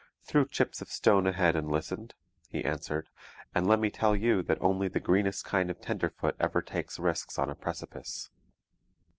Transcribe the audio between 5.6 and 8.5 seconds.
of tenderfoot ever takes risks on a precipice.'